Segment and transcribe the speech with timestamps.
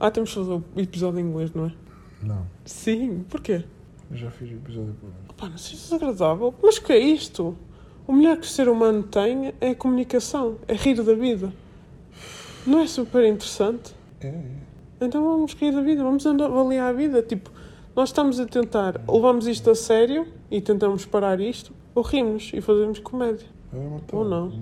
[0.00, 1.72] Ah, temos que fazer o episódio em inglês, não é?
[2.22, 3.64] Não, Sim, porquê?
[4.10, 6.54] eu já fiz o episódio por Pá, não sei se é agradável.
[6.62, 7.54] Mas o que é isto?
[8.06, 11.52] O melhor que o ser humano tem é a comunicação, é rir da vida.
[12.66, 13.94] Não é super interessante?
[14.20, 14.44] É, é.
[15.02, 17.22] Então vamos rir da vida, vamos avaliar a vida.
[17.22, 17.50] Tipo,
[17.94, 22.60] nós estamos a tentar, levamos isto a sério e tentamos parar isto, ou rimos e
[22.60, 23.46] fazemos comédia.
[23.72, 24.52] É uma Ou não.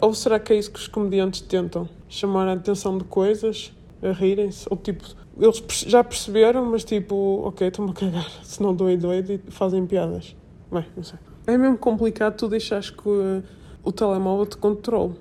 [0.00, 1.88] Ou será que é isso que os comediantes tentam?
[2.08, 3.72] Chamar a atenção de coisas,
[4.02, 4.66] a rirem-se?
[4.70, 5.04] Ou tipo,
[5.38, 9.86] eles já perceberam, mas tipo, ok, estou-me a cagar, se não doido, doido e fazem
[9.86, 10.36] piadas.
[10.70, 11.18] Bem, não sei.
[11.46, 13.42] É mesmo complicado tu deixares que uh,
[13.82, 15.14] o telemóvel te controle.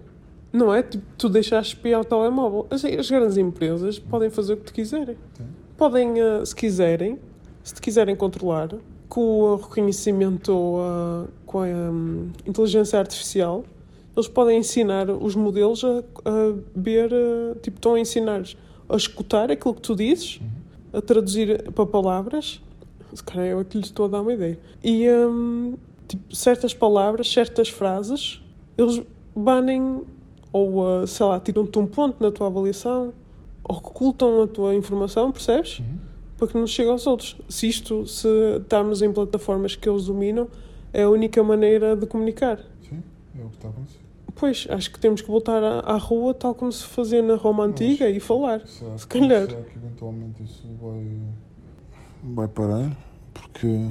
[0.53, 0.84] Não é?
[0.84, 2.67] Tipo, tu deixares espiar o telemóvel.
[2.70, 5.17] As, as grandes empresas podem fazer o que te quiserem.
[5.34, 5.45] Sim.
[5.77, 7.20] Podem, uh, se quiserem,
[7.63, 8.70] se te quiserem controlar,
[9.11, 13.66] com o reconhecimento, uh, com a um, inteligência artificial,
[14.16, 18.44] eles podem ensinar os modelos a, a ver, uh, tipo, estão a ensinar
[18.91, 20.40] a escutar aquilo que tu dizes,
[20.94, 22.62] a traduzir para palavras.
[23.14, 24.58] Se calhar eu é que lhes estou a dar uma ideia.
[24.83, 25.75] E um,
[26.08, 28.42] tipo, certas palavras, certas frases,
[28.78, 29.02] eles
[29.36, 30.02] banem
[30.52, 33.14] ou, uh, sei lá, tiram-te um ponto na tua avaliação,
[33.64, 35.80] ou ocultam a tua informação, percebes?
[35.80, 35.98] Uhum.
[36.38, 37.38] Para que não chegue aos outros.
[37.48, 40.48] Se isto, se estarmos em plataformas que eles dominam,
[40.92, 42.59] é a única maneira de comunicar.
[42.81, 43.02] Sim,
[43.39, 44.00] é o que está a acontecer.
[44.35, 47.65] Pois, acho que temos que voltar à, à rua tal como se fazia na Roma
[47.65, 48.65] Antiga e falar.
[48.67, 49.47] Será, Se que- calhar.
[49.49, 51.07] será que eventualmente isso vai,
[52.23, 52.97] vai parar?
[53.33, 53.87] Porque,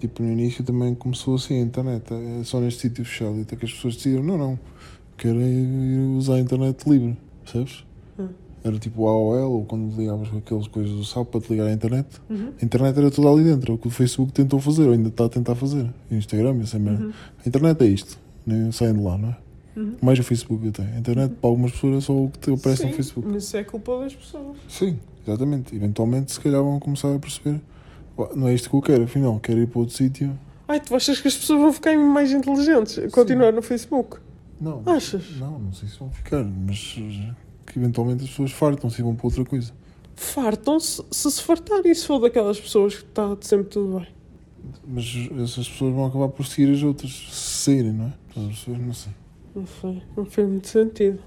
[0.00, 3.56] tipo, no início também começou assim a internet, é só neste sítio fechado, e até
[3.56, 4.58] que as pessoas decidiram, não, não,
[5.16, 7.84] quero ir usar a internet livre, percebes?
[8.18, 8.28] Hum.
[8.64, 11.68] Era tipo o AOL, ou quando ligavas com aquelas coisas do SAP para te ligar
[11.68, 12.08] à internet.
[12.28, 12.52] Uhum.
[12.60, 15.08] A internet era toda ali dentro, é o que o Facebook tentou fazer, ou ainda
[15.08, 15.88] está a tentar fazer.
[16.10, 17.04] O Instagram, essa merda.
[17.04, 17.12] Uhum.
[17.44, 19.36] A internet é isto, nem saem de lá, não é?
[19.76, 19.94] Uhum.
[20.00, 20.82] Mais o Facebook até.
[20.82, 23.28] A internet para algumas pessoas é só o que te aparece Sim, no Facebook.
[23.30, 24.56] Mas isso é culpa das pessoas.
[24.68, 25.76] Sim, exatamente.
[25.76, 27.60] Eventualmente, se calhar vão começar a perceber.
[28.18, 30.38] "Ué, Não é isto que eu quero, afinal, quero ir para outro sítio.
[30.66, 34.16] Ai, tu achas que as pessoas vão ficar mais inteligentes a continuar no Facebook?
[34.60, 35.36] Não, Achas?
[35.36, 36.98] não, não sei se vão ficar, mas
[37.66, 39.72] que eventualmente as pessoas fartam-se e vão para outra coisa.
[40.16, 41.94] Fartam-se se se fartarem.
[41.94, 44.08] Se for daquelas pessoas que está sempre tudo bem.
[44.88, 45.04] Mas
[45.42, 48.12] essas pessoas vão acabar por seguir as outras, se saírem, não é?
[48.30, 48.78] Estás a perceber?
[48.78, 49.12] Não sei.
[49.56, 51.18] Não sei, não fez muito sentido.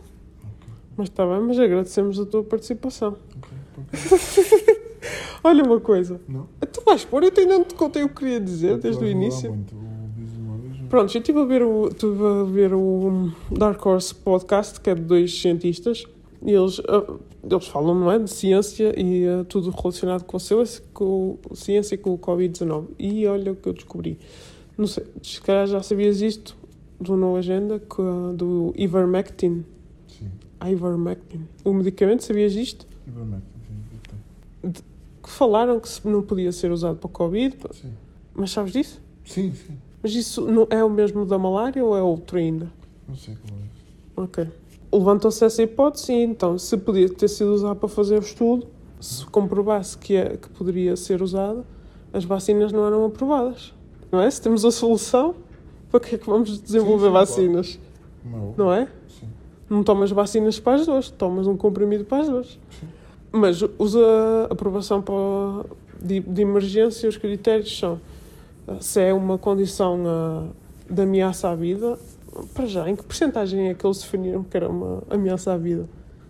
[0.96, 3.18] Mas está bem, mas agradecemos a tua participação.
[5.44, 6.22] Olha uma coisa.
[6.30, 6.48] Não?
[6.72, 9.50] Tu vais pôr, eu ainda não te contei o que queria dizer desde o início.
[9.50, 9.66] não?
[10.90, 14.96] Pronto, eu estive a ver o, estive a ver o Dark Horse Podcast, que é
[14.96, 16.06] de dois cientistas,
[16.44, 17.12] e eles, ah,
[17.44, 21.96] eles falam, não é, de ciência e ah, tudo relacionado com a ciência, com ciência
[21.96, 22.90] e com o Covid-19.
[23.00, 24.20] E olha o que eu descobri.
[24.78, 26.59] Não sei, se calhar já sabias isto
[27.00, 28.02] do No Agenda, que,
[28.36, 29.64] do Ivermectin.
[30.08, 30.30] Sim.
[30.66, 31.48] Ivermectin.
[31.64, 32.86] O medicamento, sabias isto?
[33.08, 34.18] Ivermectin, sim,
[34.62, 34.74] tenho.
[35.24, 37.94] Que falaram que não podia ser usado para Covid, Sim,
[38.34, 39.02] mas sabes disso?
[39.24, 39.54] sim.
[39.54, 39.78] sim.
[40.02, 42.72] Mas isso não é o mesmo da malária ou é outro ainda?
[43.08, 44.24] Não sei qual é.
[44.24, 44.48] Ok.
[44.94, 48.66] Levantou-se essa hipótese e então, se podia ter sido usado para fazer o estudo,
[49.00, 51.66] se comprovasse que, é, que poderia ser usado,
[52.14, 53.74] as vacinas não eram aprovadas.
[54.10, 54.32] Não é?
[54.32, 55.36] Se temos a solução,
[55.92, 57.28] para que é que vamos desenvolver sim, claro.
[57.28, 57.80] vacinas?
[58.24, 58.88] Não, Não é?
[59.08, 59.28] Sim.
[59.70, 62.48] Não tomas vacinas para as duas, tomas um comprimido para as duas.
[62.48, 62.88] Sim.
[63.32, 64.00] Mas usa
[64.50, 65.16] a aprovação para,
[66.02, 68.00] de, de emergência, os critérios são
[68.68, 70.48] ah, se é uma condição ah,
[70.90, 71.98] de ameaça à vida,
[72.54, 75.88] para já, em que porcentagem é que eles definiram que era uma ameaça à vida?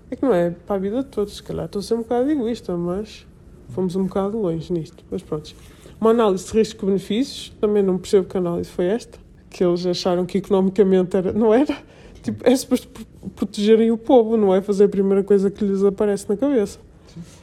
[0.10, 2.00] É que não é para a vida de todos, se calhar estou a ser um
[2.00, 3.28] bocado egoísta, mas
[3.70, 5.04] fomos um bocado longe nisto.
[5.12, 5.54] Mas pronto.
[6.00, 9.20] Uma análise de risco-benefícios, também não percebo que análise foi esta,
[9.50, 11.76] que eles acharam que economicamente era, não era.
[12.22, 13.06] Tipo, é suposto pro-
[13.36, 16.80] protegerem o povo, não é fazer a primeira coisa que lhes aparece na cabeça.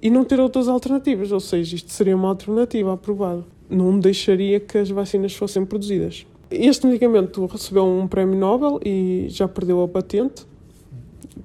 [0.01, 3.45] E não ter outras alternativas, ou seja, isto seria uma alternativa aprovada.
[3.69, 6.27] Não deixaria que as vacinas fossem produzidas.
[6.51, 10.47] Este medicamento recebeu um prémio Nobel e já perdeu a patente.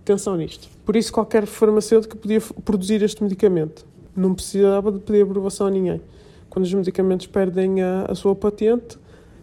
[0.03, 0.69] Atenção nisto.
[0.85, 3.85] Por isso, qualquer farmacêutico podia produzir este medicamento.
[4.15, 6.01] Não precisava de pedir aprovação a ninguém.
[6.49, 8.97] Quando os medicamentos perdem a, a sua patente,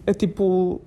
[0.06, 0.80] é tipo.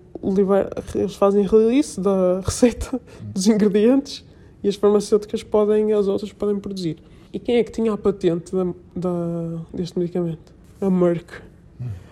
[0.95, 2.99] Eles fazem release da receita
[3.33, 4.23] dos ingredientes
[4.63, 6.97] e as farmacêuticas podem, as outras podem produzir.
[7.33, 8.65] E quem é que tinha a patente da,
[8.95, 10.53] da- deste medicamento?
[10.79, 11.31] A Merck.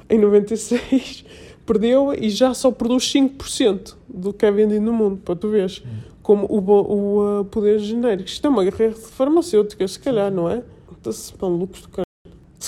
[0.09, 1.25] Em 96
[1.65, 5.83] perdeu e já só produz 5% do que é vendido no mundo, para tu veres.
[6.23, 8.27] Como o, bo- o uh, poder genérico.
[8.29, 10.63] Isto é uma guerra farmacêutica, se calhar, não é?
[10.97, 12.08] Está-se malucos do caralho.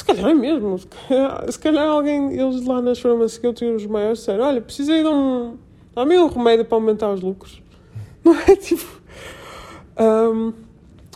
[0.01, 0.79] Se calhar é mesmo.
[0.79, 5.07] Se calhar, se calhar alguém, eles lá nas farmacêuticas, os maiores, disseram: Olha, precisei de
[5.07, 5.57] um.
[5.93, 7.61] Dá-me um remédio para aumentar os lucros.
[8.25, 8.55] Não é?
[8.55, 8.99] Tipo.
[9.95, 10.53] ahm,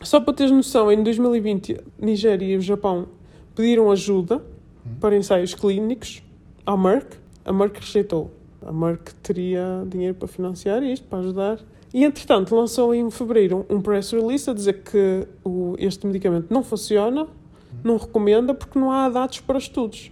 [0.04, 3.08] Só para teres noção, em 2020, Nigéria e o Japão
[3.56, 4.40] pediram ajuda
[5.02, 6.22] para ensaios clínicos
[6.64, 7.18] à Merck.
[7.44, 8.30] A Merck rejeitou.
[8.64, 11.60] A Merck teria dinheiro para financiar isto, para ajudar.
[11.92, 16.62] E, entretanto, lançou em fevereiro um press release a dizer que o, este medicamento não
[16.62, 17.26] funciona,
[17.84, 20.12] não recomenda, porque não há dados para estudos.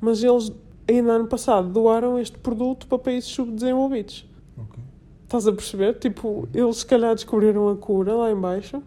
[0.00, 0.52] Mas eles,
[0.88, 4.26] ainda ano passado, doaram este produto para países subdesenvolvidos.
[4.56, 4.82] Ok.
[5.24, 5.94] Estás a perceber?
[5.94, 8.82] Tipo, eles se calhar descobriram a cura lá em baixo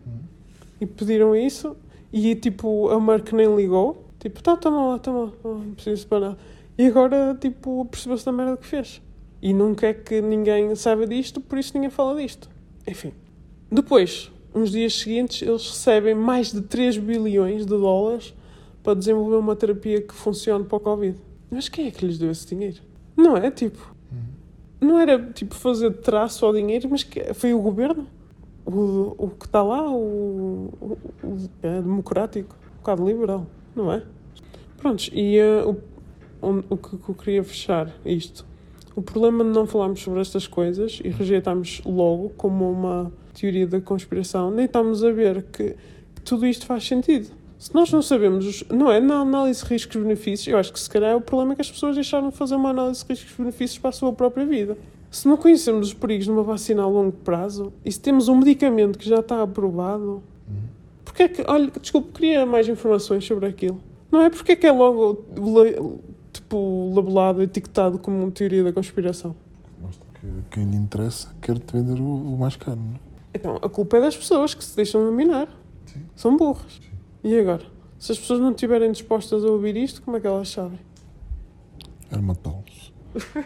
[0.80, 1.76] e pediram isso
[2.12, 4.06] e tipo, a Merck nem ligou.
[4.20, 6.38] Tipo, tá, toma lá, toma lá, não preciso para nada.
[6.78, 9.02] E agora, tipo, percebeu-se da merda que fez.
[9.42, 12.50] E não quer que ninguém saiba disto, por isso ninguém fala disto.
[12.88, 13.14] Enfim.
[13.72, 18.34] Depois, uns dias seguintes, eles recebem mais de 3 bilhões de dólares
[18.84, 21.18] para desenvolver uma terapia que funcione para o Covid.
[21.52, 22.78] Mas quem é que lhes deu esse dinheiro?
[23.16, 23.52] Não é?
[23.52, 23.94] Tipo,
[24.80, 28.08] não era tipo fazer traço ao dinheiro, mas que foi o governo.
[28.66, 34.04] O, o que está lá, o, o, o- é democrático, um bocado liberal, não é?
[34.78, 35.76] Prontos, e eh, o,
[36.70, 38.46] o que, que eu queria fechar isto.
[38.96, 43.80] O problema de não falarmos sobre estas coisas e rejeitarmos logo como uma teoria da
[43.82, 45.76] conspiração, nem estamos a ver que,
[46.24, 47.28] tudo isto faz sentido.
[47.58, 49.00] Se nós não sabemos, os- não é?
[49.02, 52.30] Na análise riscos-benefícios, eu acho que se calhar o problema é que as pessoas deixaram
[52.30, 54.78] de fazer uma análise riscos-benefícios para a sua própria vida.
[55.12, 58.36] Se não conhecemos os perigos de uma vacina a longo prazo e se temos um
[58.38, 60.22] medicamento que já está aprovado,
[61.04, 63.82] porque é que, olha, desculpe, queria mais informações sobre aquilo.
[64.12, 65.26] Não é porque é que é logo
[66.32, 69.36] tipo labelado, etiquetado como teoria da conspiração.
[69.82, 73.09] Mostra que quem lhe interessa quer-te vender o, o mais caro, não é?
[73.34, 75.48] Então, a culpa é das pessoas que se deixam dominar.
[75.86, 76.06] Sim.
[76.16, 76.80] São burras.
[77.24, 77.66] E agora?
[77.98, 80.80] Se as pessoas não estiverem dispostas a ouvir isto, como é que elas sabem?
[82.10, 82.94] Era matá-los.